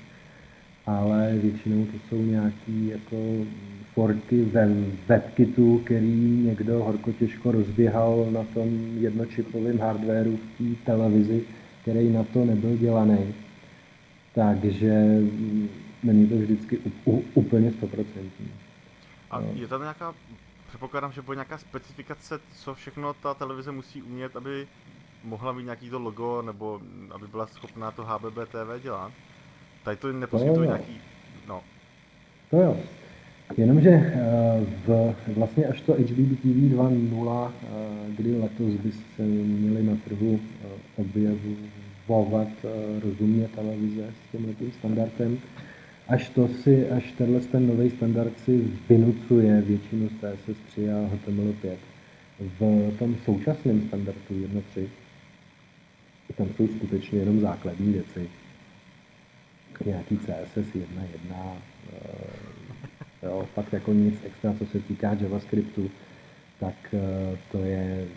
[0.86, 3.46] ale většinou to jsou nějaký jako
[3.94, 4.70] forky ve
[5.08, 11.42] webkitu, který někdo horko těžko rozběhal na tom jednočipovém hardwareu v té televizi,
[11.82, 13.18] který na to nebyl dělaný.
[14.36, 15.22] Takže
[16.04, 16.80] není to vždycky
[17.34, 18.48] úplně stoprocentní.
[19.32, 20.16] A je tam nějaká,
[20.68, 24.68] předpokládám, že bude nějaká specifikace, co všechno ta televize musí umět, aby
[25.24, 29.12] mohla mít nějaký to logo, nebo aby byla schopná to HBB TV dělat?
[29.84, 31.02] Tady to neposkytuje nějaký,
[31.48, 31.64] no.
[32.50, 32.78] To jo.
[33.58, 37.52] Jenomže eh, v, vlastně až to HDB TV 2.0,
[38.18, 45.38] kdy letos by se měli na trhu eh, objevovat eh, rozumně televize s tím standardem,
[46.08, 51.76] až to si, až tenhle ten nový standard si vynucuje většinu CSS3 a HTML5.
[52.40, 54.88] V tom současném standardu 1.3
[56.38, 58.30] tam jsou skutečně jenom základní věci
[59.86, 61.58] nějaký CSS 1.1,
[61.94, 65.92] eh, jo, fakt jako nic extra, co se týká JavaScriptu,
[66.60, 68.08] tak eh, to je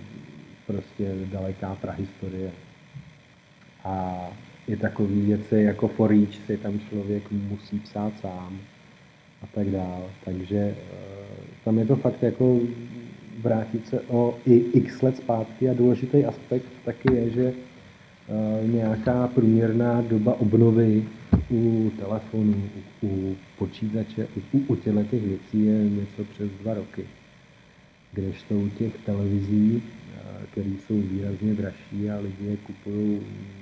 [0.66, 2.50] prostě daleká prahistorie.
[3.84, 4.26] A
[4.70, 8.58] je takový věci jako for each si tam člověk musí psát sám.
[9.42, 10.04] a tak dále.
[10.24, 10.74] Takže eh,
[11.64, 12.60] tam je to fakt jako
[13.40, 19.28] vrátit se o i x let zpátky a důležitý aspekt taky je, že eh, nějaká
[19.28, 21.04] průměrná doba obnovy
[21.50, 22.62] u telefonu,
[23.02, 27.04] u, u počítače, u, u těchto těch věcí je něco přes dva roky.
[28.12, 29.82] Kdežto u těch televizí,
[30.52, 33.20] které jsou výrazně dražší a lidi je kupují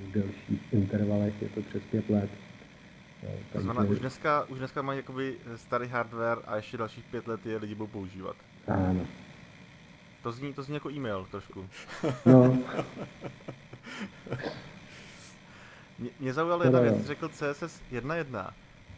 [0.08, 2.30] v delších intervalech, je to přes pět let.
[3.52, 7.46] To znamená, už dneska, už dneska mají jakoby starý hardware a ještě dalších pět let
[7.46, 8.36] je lidi budou používat.
[8.68, 9.06] Ano.
[10.22, 11.68] To zní, to zní jako e-mail trošku.
[12.26, 12.58] No.
[15.98, 18.50] mě, mě zaujala jedna věc, řekl CSS 1.1.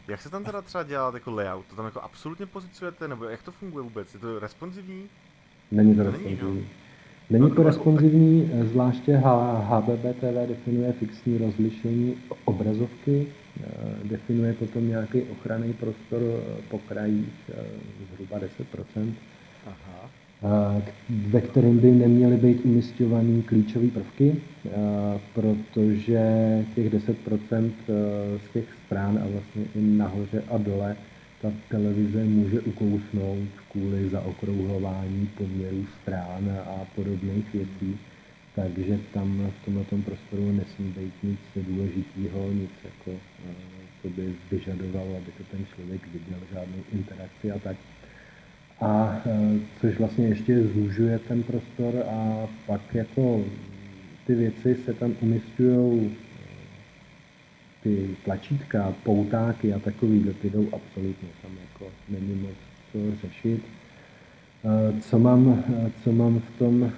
[0.08, 1.66] Jak se tam teda třeba dělá jako layout?
[1.66, 4.14] To tam jako absolutně pozicujete, nebo jak to funguje vůbec?
[4.14, 5.08] Je to responsivní?
[5.70, 6.68] Není to responsivní.
[7.30, 12.14] Není to responsivní, zvláště HBBTV definuje fixní rozlišení
[12.44, 13.66] obrazovky, eh,
[14.04, 17.54] definuje potom nějaký ochranný prostor eh, po krajích eh,
[18.14, 19.12] zhruba 10%.
[19.66, 20.10] Aha
[21.10, 24.36] ve kterém by neměly být umistované klíčové prvky,
[25.34, 26.20] protože
[26.74, 27.70] těch 10%
[28.46, 30.96] z těch stran a vlastně i nahoře a dole
[31.42, 37.98] ta televize může ukousnout kvůli zaokrouhlování poměrů strán a podobných věcí.
[38.54, 43.18] Takže tam v tomhle prostoru nesmí být nic důležitého, nic jako,
[44.02, 47.76] co by vyžadovalo, aby to ten člověk viděl, žádnou interakci a tak
[48.80, 53.44] a e, což vlastně ještě zúžuje ten prostor a pak jako
[54.26, 56.16] ty věci se tam umistují
[57.82, 62.56] ty tlačítka, poutáky a takový, ty jdou absolutně tam jako není moc
[62.92, 63.60] co řešit.
[64.64, 65.64] E, co mám,
[66.04, 66.92] co mám v tom,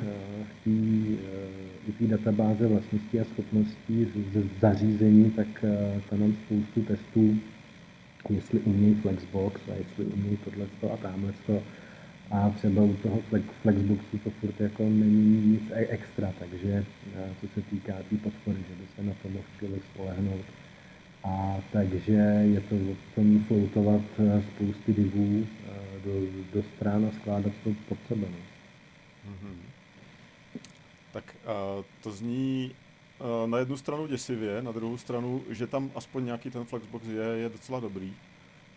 [1.88, 5.64] v té databáze vlastností a schopností z zařízení, tak
[6.10, 7.38] tam mám spoustu testů,
[8.30, 11.32] jestli umějí Flexbox a jestli umějí tohle a tamhle
[12.30, 13.22] a třeba u toho
[13.62, 16.84] Flexboxu to furt jako není nic e- extra, takže
[17.40, 20.44] co se týká té tý podpory, že by se na to mohl člověk spolehnout.
[21.24, 22.12] A takže
[22.52, 24.02] je to o tom floutovat
[24.54, 25.46] spousty divů
[26.04, 26.12] do,
[26.54, 28.26] do stran a skládat to pod sebe.
[28.30, 28.38] No.
[29.32, 29.56] Mm-hmm.
[31.12, 32.74] Tak uh, to zní
[33.18, 37.24] uh, na jednu stranu děsivě, na druhou stranu, že tam aspoň nějaký ten Flexbox je,
[37.24, 38.12] je docela dobrý.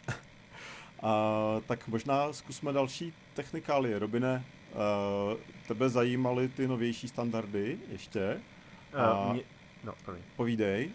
[1.03, 1.13] A
[1.67, 3.99] tak možná zkusme další technikálie.
[3.99, 8.41] Robine, uh, tebe zajímaly ty novější standardy ještě?
[9.25, 9.43] Uh, mě...
[9.84, 10.21] No, první.
[10.36, 10.89] Povídej.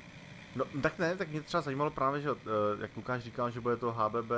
[0.56, 2.38] No, tak ne, tak mě třeba zajímalo právě, že uh,
[2.80, 4.30] jak Lukáš říkal, že bude to HBB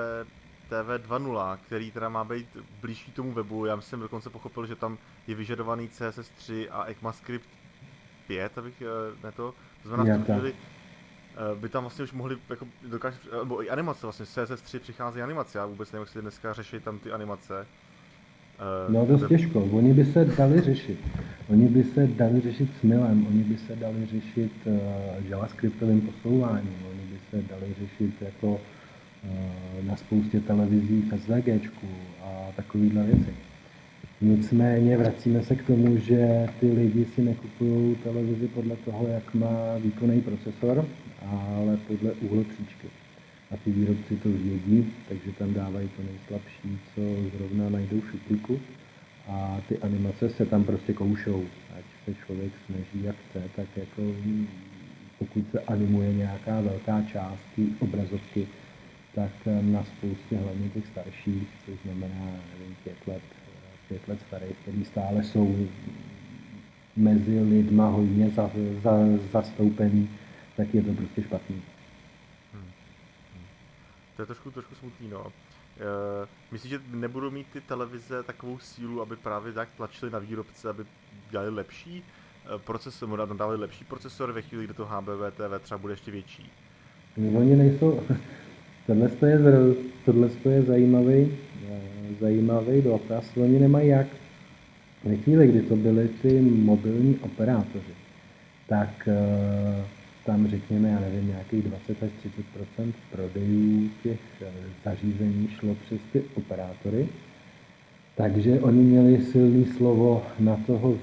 [0.68, 3.66] TV 2.0, který teda má být blížší tomu webu.
[3.66, 7.48] Já jsem dokonce pochopil, že tam je vyžadovaný CSS3 a ECMAScript
[8.26, 9.54] 5, abych uh, ne to.
[9.82, 10.54] To znamená, v tu chvíli,
[11.36, 15.22] Eh, by tam vlastně už mohli jako dokážet, nebo i animace vlastně, z CSS3 přichází
[15.22, 17.66] animace, já vůbec nevím, jestli dneska řeší tam ty animace.
[18.58, 20.98] Eh, no dost těžko, oni by se dali řešit.
[21.48, 24.74] Oni by se dali řešit smilem, oni by se dali řešit uh,
[25.28, 31.86] javascriptovým posouváním, oni by se dali řešit jako uh, na spoustě televizí SVGčku
[32.22, 33.34] a takovýhle věci.
[34.20, 39.78] Nicméně vracíme se k tomu, že ty lidi si nekupují televizi podle toho, jak má
[39.78, 40.86] výkonný procesor,
[41.28, 42.86] ale podle uhlopříčky.
[43.52, 47.00] A ty výrobci to vědí, takže tam dávají to nejslabší, co
[47.36, 48.60] zrovna najdou v šuplíku.
[49.28, 51.44] A ty animace se tam prostě koušou.
[51.78, 54.02] Ať se člověk snaží jak chce, tak jako
[55.18, 58.46] pokud se animuje nějaká velká část té obrazovky,
[59.14, 63.22] tak na spoustě hlavně těch starších, což znamená nevím, pět let,
[63.88, 65.68] pět let starých, který stále jsou
[66.96, 68.50] mezi lidma hodně za,
[68.82, 68.92] za,
[69.32, 70.08] zastoupený,
[70.56, 71.56] tak je to prostě špatný.
[74.22, 75.26] Je trošku, trošku smutný, no.
[75.26, 80.68] E, myslíš, že nebudou mít ty televize takovou sílu, aby právě tak tlačili na výrobce,
[80.68, 80.84] aby
[81.30, 82.04] dělali lepší
[82.54, 86.10] e, procesor, nebo dávali lepší procesor ve chvíli, kdy to HBV TV třeba bude ještě
[86.10, 86.50] větší?
[87.36, 88.00] Oni nejsou,
[88.86, 89.38] tohle je,
[90.04, 91.38] tohle je zajímavý,
[91.70, 91.80] e,
[92.20, 94.06] zajímavý dotaz, oni nemají jak.
[95.04, 97.94] Ve chvíli, kdy to byly ty mobilní operátoři,
[98.68, 99.08] tak
[100.52, 102.10] řekněme, já nevím, nějakých 20 až
[102.78, 104.50] 30% prodejů těch eh,
[104.84, 107.08] zařízení šlo přes ty operátory.
[108.14, 110.98] Takže oni měli silný slovo na toho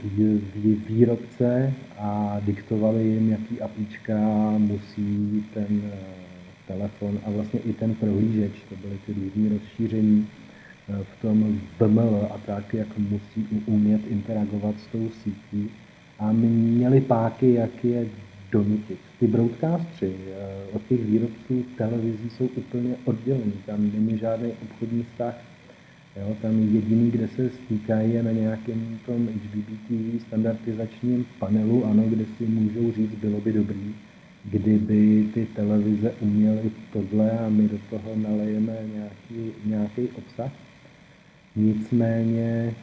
[0.88, 4.17] výrobce a diktovali jim, jaký apíčka
[4.57, 5.97] musí ten eh,
[6.67, 10.27] telefon a vlastně i ten prohlížeč, to byly ty různé rozšíření
[10.89, 15.69] eh, v tom BML a tak, jak musí umět interagovat s tou sítí.
[16.19, 18.05] A měli páky, jak je
[18.51, 18.99] donutit.
[19.19, 25.35] Ty broadcastři eh, od těch výrobců televizí jsou úplně oddělení, tam není žádný obchodní vztah.
[26.15, 32.25] Jo, tam jediný, kde se stýkají, je na nějakém tom HBBTV standardizačním panelu, ano, kde
[32.38, 33.95] si můžou říct, bylo by dobrý,
[34.45, 40.51] kdyby ty televize uměly tohle a my do toho nalejeme nějaký, nějaký obsah.
[41.60, 42.76] Nicméně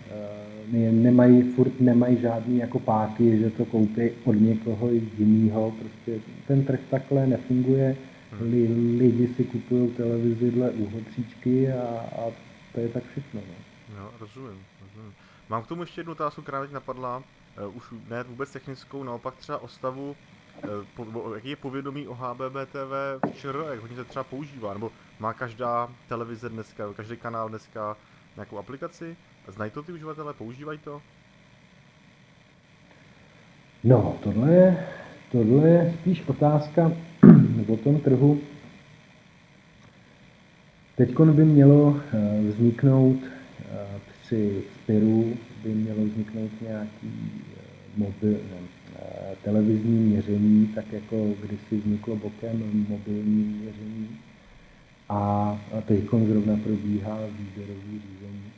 [0.73, 5.75] uh, nemají, furt nemají žádný jako páky, že to koupí od někoho jiného.
[5.81, 7.97] Prostě ten trh takhle nefunguje.
[8.41, 12.31] Li, lidi si kupují televizi dle úhotříčky a, a
[12.75, 13.41] to je tak všechno.
[13.49, 13.55] No.
[13.99, 15.15] No, rozumím, rozumím.
[15.49, 17.23] Mám k tomu ještě jednu otázku, která teď napadla.
[17.69, 20.17] Uh, už ne vůbec technickou, naopak třeba o stavu
[20.95, 22.93] po, jaký je povědomí o HBBTV
[23.27, 27.97] v ČR, jak hodně se třeba používá, nebo má každá televize dneska, každý kanál dneska
[28.37, 29.17] nějakou aplikaci?
[29.49, 31.03] Znají to ty uživatelé, používají to?
[33.85, 34.77] No, tohle,
[35.33, 36.93] tohle je spíš otázka
[37.69, 38.41] o tom trhu.
[40.97, 47.61] Teď by mělo eh, vzniknout eh, při Spiru by mělo vzniknout nějaký eh,
[47.97, 48.77] mobil, ne,
[49.43, 54.09] televizní měření, tak jako kdysi vzniklo bokem mobilní měření.
[55.09, 58.53] A teď zrovna probíhá výběrový řízení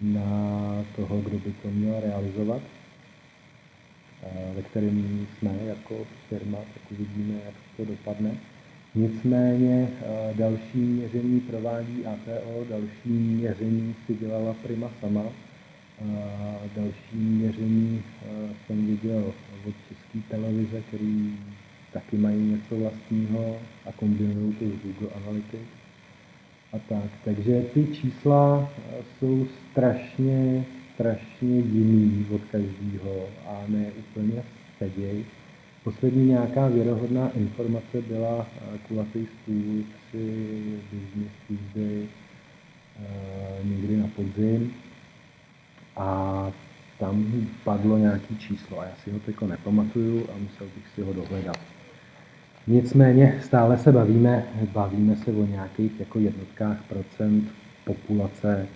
[0.00, 2.62] na toho, kdo by to měl realizovat,
[4.54, 8.30] ve kterém jsme jako firma, tak uvidíme, jak to dopadne.
[8.94, 9.88] Nicméně
[10.32, 15.22] další měření provádí ATO, další měření si dělala Prima sama,
[16.76, 18.02] další měření
[18.66, 19.34] jsem viděl
[19.68, 21.36] od české televize, který
[21.94, 25.70] taky mají něco vlastního a kombinují to s Google Analytics
[26.72, 27.10] a tak.
[27.24, 28.68] Takže ty čísla
[29.18, 34.42] jsou strašně, strašně jiný od každého a ne úplně
[34.78, 35.24] seděj.
[35.84, 38.46] Poslední nějaká věrohodná informace byla
[38.88, 40.52] kulatý stůl při
[40.92, 42.06] Business Tuesday
[43.64, 44.74] někdy na podzim
[45.96, 46.52] a
[46.98, 51.12] tam padlo nějaký číslo a já si ho teď nepamatuju a musel bych si ho
[51.12, 51.73] dohledat.
[52.66, 57.44] Nicméně stále se bavíme, bavíme se o nějakých jako jednotkách procent
[57.84, 58.66] populace,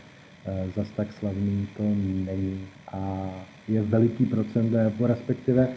[0.46, 3.30] eh, zas tak slavný to není a
[3.68, 4.72] je veliký procent,
[5.06, 5.68] respektive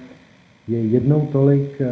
[0.68, 1.88] je jednou tolik eh,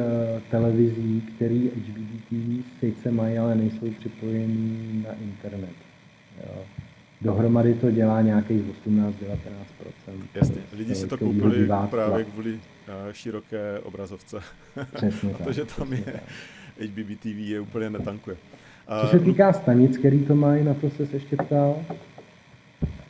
[0.52, 5.76] televizí, který HBTV sice mají, ale nejsou připojení na internet.
[6.38, 6.79] Jo.
[7.22, 9.14] Dohromady to dělá nějakých 18-19%.
[10.36, 14.38] Jasně, lidi si to koupili právě kvůli eh, široké obrazovce.
[14.96, 16.20] Přesně Protože tam je
[16.82, 18.38] HBB TV je úplně netankuje.
[19.02, 21.76] Co se týká stanic, který to mají, na to se ještě ptal,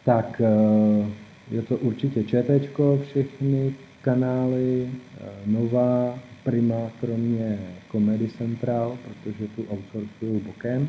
[0.05, 1.09] tak eh,
[1.51, 2.69] je to určitě ČT,
[3.01, 4.89] všechny kanály,
[5.21, 7.59] eh, Nová, Prima, kromě
[7.91, 10.87] Comedy Central, protože tu outsourcují bokem,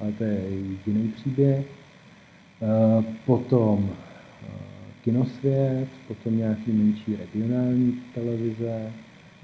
[0.00, 0.40] ale to je
[0.86, 1.66] jiný příběh.
[2.62, 3.90] Eh, potom
[4.42, 4.46] eh,
[5.04, 8.92] kinosvět, potom nějaký menší regionální televize,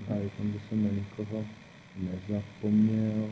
[0.09, 1.45] a tam by jsem na nikoho
[1.97, 3.29] nezapomněl,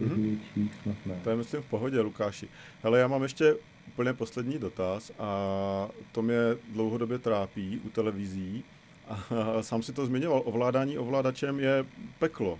[0.00, 0.68] mm-hmm.
[0.82, 1.14] snad ne.
[1.24, 2.48] To je myslím v pohodě, Lukáši.
[2.82, 3.56] Hele, já mám ještě
[3.88, 6.38] úplně poslední dotaz a to mě
[6.72, 8.64] dlouhodobě trápí u televizí.
[9.58, 11.84] A sám si to zmiňoval, ovládání ovládačem je
[12.18, 12.58] peklo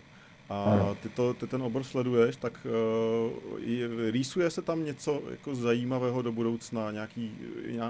[0.50, 6.22] a ty, to, ty ten obor sleduješ, tak uh, rýsuje se tam něco jako zajímavého
[6.22, 7.33] do budoucna, nějaký,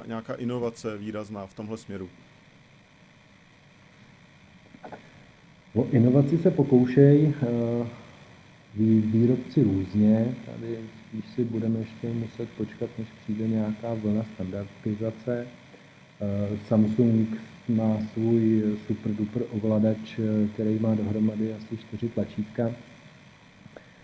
[0.07, 2.09] nějaká inovace výrazná v tomhle směru?
[5.75, 7.87] O inovaci se pokoušej uh,
[9.05, 10.35] výrobci různě.
[10.47, 15.47] Tady spíš si budeme ještě muset počkat, než přijde nějaká vlna standardizace.
[16.51, 17.29] Uh, Samsung
[17.69, 20.21] má svůj super duper ovladač,
[20.55, 22.71] který má dohromady asi čtyři tlačítka.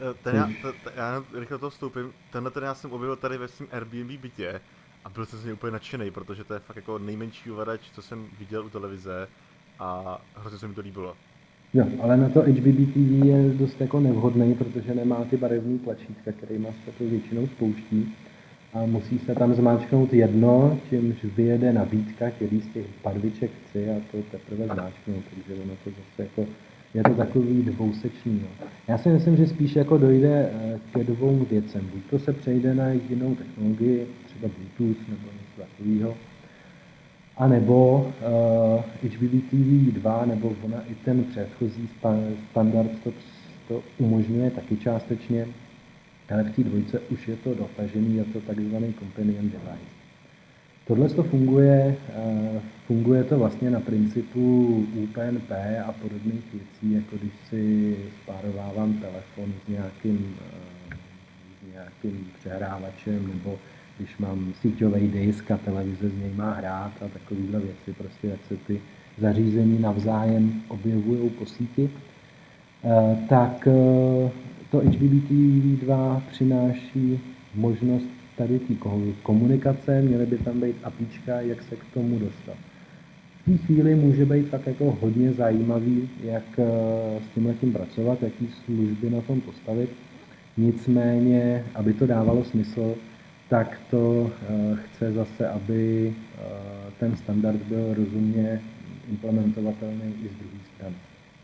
[0.01, 3.49] Eh, ten já, to, já rychle to vstoupím, tenhle ten já jsem objevil tady ve
[3.49, 4.61] svém Airbnb bytě
[5.05, 8.03] a byl jsem z něj úplně nadšený, protože to je fakt jako nejmenší ovladač, co
[8.03, 9.29] jsem viděl u televize
[9.79, 11.17] a hrozně se mi to líbilo.
[11.73, 16.33] Jo, ale na to HBB TV je dost jako nevhodný, protože nemá ty barevné tlačítka,
[16.33, 18.17] kterýma se to většinou spouští
[18.75, 23.95] a musí se tam zmáčknout jedno, čímž vyjede nabídka, který z těch barviček chci a
[24.11, 26.47] to teprve zmáčknout, takže ono to zase jako,
[26.95, 28.41] je to takový dvousečný.
[28.43, 28.67] No.
[28.89, 31.91] Já si myslím, že spíš jako dojde eh, ke dvou věcem.
[31.95, 36.15] Buď to se přejde na jinou technologii, třeba Bluetooth nebo něco takového,
[37.41, 38.01] a nebo
[39.03, 41.89] uh, HBBTV 2, nebo ona i ten předchozí
[42.51, 43.13] standard to,
[43.69, 45.47] to umožňuje taky částečně,
[46.31, 50.01] ale v té dvojce už je to dotažený, je to takzvaný companion device.
[50.87, 55.51] Tohle to funguje, eh, funguje to vlastně na principu UPnP
[55.87, 60.97] a podobných věcí, jako když si spárovávám telefon s nějakým, eh,
[61.61, 63.59] s nějakým přehrávačem, nebo
[63.99, 68.41] když mám síťový disk a televize z něj má hrát a takovéhle věci, prostě jak
[68.49, 68.81] se ty
[69.19, 71.91] zařízení navzájem objevují po síti,
[72.85, 73.69] eh, tak
[74.71, 77.21] to HBBTV2 přináší
[77.55, 78.07] možnost
[78.37, 78.75] tady té
[79.23, 82.57] komunikace, měly by tam být apíčka, jak se k tomu dostat.
[83.41, 86.65] V té chvíli může být fakt jako hodně zajímavý, jak eh,
[87.25, 89.91] s tím tím pracovat, jaký služby na tom postavit.
[90.57, 92.95] Nicméně, aby to dávalo smysl,
[93.49, 96.43] tak to eh, chce zase, aby eh,
[96.99, 98.61] ten standard byl rozumně
[99.11, 100.95] implementovatelný i z druhé strany.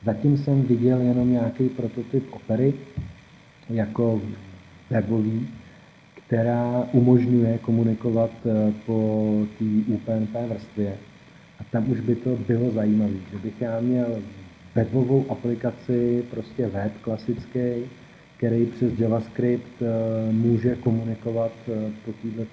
[0.05, 2.75] Zatím jsem viděl jenom nějaký prototyp opery
[3.71, 4.21] jako
[4.91, 5.49] webový,
[6.27, 10.97] která umožňuje komunikovat eh, po té UPnP vrstvě.
[11.61, 14.23] A tam už by to bylo zajímavé, že bych já měl
[14.75, 17.89] webovou aplikaci, prostě web klasický,
[18.37, 22.45] který přes JavaScript eh, může komunikovat eh, po této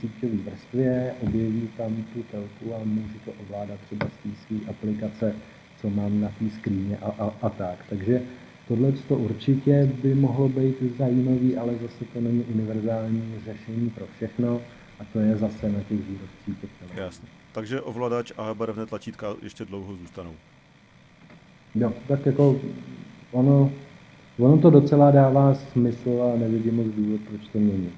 [0.00, 5.34] síťové vrstvě, objeví tam tu telku a můžu to ovládat třeba z té své aplikace,
[5.80, 7.84] co mám na té skříně a, a, a tak.
[7.88, 8.22] Takže
[8.68, 14.60] Tohle to určitě by mohlo být zajímavý, ale zase to není univerzální řešení pro všechno
[15.00, 17.28] a to je zase na těch výrobcích těch Jasně.
[17.52, 20.34] Takže ovladač a barevné tlačítka ještě dlouho zůstanou.
[21.74, 22.60] Jo, tak jako
[23.30, 23.72] ono,
[24.38, 27.94] ono to docela dává smysl a nevidím moc důvod, proč to měnit.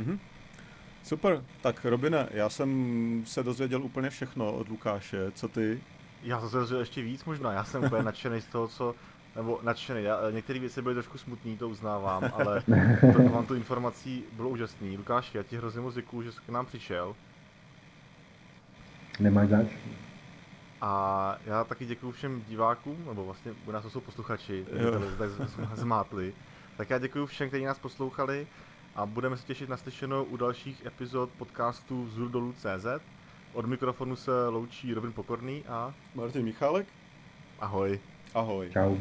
[0.00, 0.18] Mm-hmm.
[1.04, 5.80] Super, tak Robine, já jsem se dozvěděl úplně všechno od Lukáše, co ty?
[6.22, 8.94] Já jsem se dozvěděl ještě víc možná, já jsem úplně nadšený z toho, co
[9.38, 10.02] nebo nadšený.
[10.02, 12.62] Já, některé věci byly trošku smutný, to uznávám, ale
[13.12, 14.96] to, vám tu informací bylo úžasný.
[14.96, 17.16] Lukáš, já ti hrozně moc děkuju, že jsi k nám přišel.
[19.20, 19.66] Nemáš zač.
[20.80, 24.66] A já taky děkuji všem divákům, nebo vlastně u nás to jsou posluchači,
[25.14, 25.34] kteří
[25.74, 26.34] zmátli.
[26.76, 28.46] Tak já děkuji všem, kteří nás poslouchali
[28.96, 32.86] a budeme se těšit na slyšenou u dalších epizod podcastu Vzdolů.cz.
[33.52, 35.94] Od mikrofonu se loučí Robin Pokorný a...
[36.14, 36.86] Martin Michálek.
[37.60, 38.00] Ahoj.
[38.34, 38.70] Ahoj.
[38.72, 38.96] Čau.